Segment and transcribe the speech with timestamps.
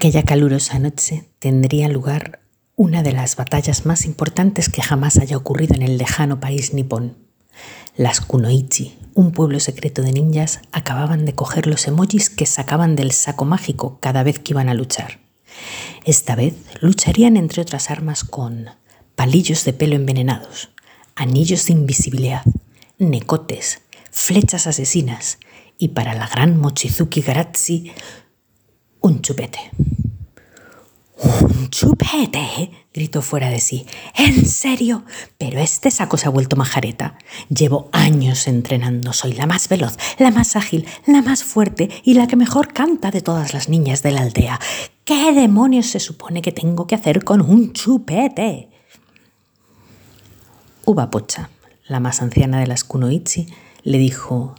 [0.00, 2.40] Aquella calurosa noche tendría lugar
[2.74, 7.18] una de las batallas más importantes que jamás haya ocurrido en el lejano país nipón.
[7.98, 13.12] Las Kunoichi, un pueblo secreto de ninjas, acababan de coger los emojis que sacaban del
[13.12, 15.18] saco mágico cada vez que iban a luchar.
[16.06, 18.70] Esta vez lucharían entre otras armas con
[19.16, 20.70] palillos de pelo envenenados,
[21.14, 22.44] anillos de invisibilidad,
[22.96, 25.38] necotes, flechas asesinas
[25.76, 27.92] y para la gran Mochizuki Garatsi,
[29.02, 29.70] un chupete.
[31.22, 32.70] ¿Un chupete?
[32.94, 33.86] gritó fuera de sí.
[34.14, 35.04] ¿En serio?
[35.36, 37.18] Pero este saco se ha vuelto majareta.
[37.48, 39.12] Llevo años entrenando.
[39.12, 43.10] Soy la más veloz, la más ágil, la más fuerte y la que mejor canta
[43.10, 44.58] de todas las niñas de la aldea.
[45.04, 48.70] ¿Qué demonios se supone que tengo que hacer con un chupete?
[50.86, 51.50] Uba Pocha,
[51.86, 53.46] la más anciana de las Kunoichi,
[53.82, 54.54] le dijo: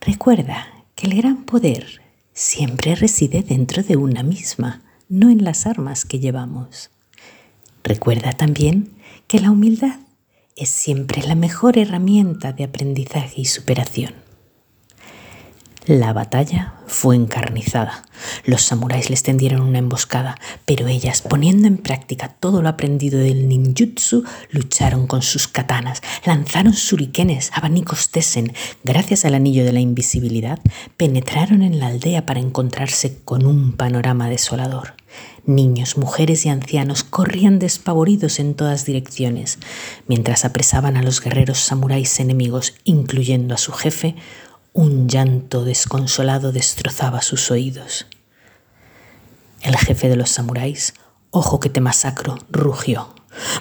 [0.00, 4.82] Recuerda que el gran poder siempre reside dentro de una misma,
[5.12, 6.90] no en las armas que llevamos.
[7.84, 8.94] Recuerda también
[9.26, 10.00] que la humildad
[10.56, 14.14] es siempre la mejor herramienta de aprendizaje y superación.
[15.84, 18.04] La batalla fue encarnizada.
[18.44, 23.48] Los samuráis les tendieron una emboscada, pero ellas, poniendo en práctica todo lo aprendido del
[23.48, 28.52] ninjutsu, lucharon con sus katanas, lanzaron shurikenes, abanicos tesen.
[28.84, 30.60] Gracias al anillo de la invisibilidad,
[30.96, 34.94] penetraron en la aldea para encontrarse con un panorama desolador.
[35.44, 39.58] Niños, mujeres y ancianos corrían despavoridos en todas direcciones,
[40.06, 44.14] mientras apresaban a los guerreros samuráis enemigos, incluyendo a su jefe,
[44.72, 48.06] un llanto desconsolado destrozaba sus oídos.
[49.60, 50.94] El jefe de los samuráis,
[51.30, 53.14] ojo que te masacro, rugió.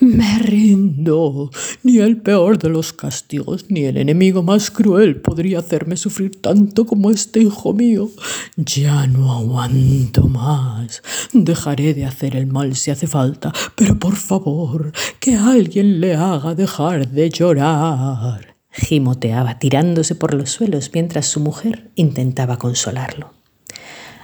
[0.00, 1.50] Me rindo.
[1.82, 6.84] Ni el peor de los castigos, ni el enemigo más cruel podría hacerme sufrir tanto
[6.84, 8.10] como este hijo mío.
[8.56, 11.02] Ya no aguanto más.
[11.32, 16.54] Dejaré de hacer el mal si hace falta, pero por favor, que alguien le haga
[16.54, 23.32] dejar de llorar gimoteaba tirándose por los suelos mientras su mujer intentaba consolarlo.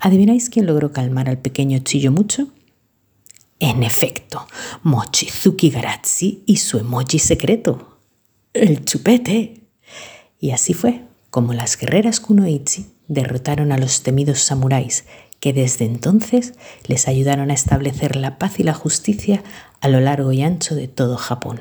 [0.00, 2.48] ¿Adivináis quién logró calmar al pequeño Chillo mucho?
[3.60, 4.48] En efecto,
[4.82, 8.00] Mochizuki Garatsi y su emoji secreto,
[8.52, 9.60] el chupete.
[10.40, 15.04] Y así fue como las guerreras Kunoichi derrotaron a los temidos samuráis
[15.38, 16.54] que desde entonces
[16.86, 19.42] les ayudaron a establecer la paz y la justicia
[19.80, 21.60] a lo largo y ancho de todo Japón.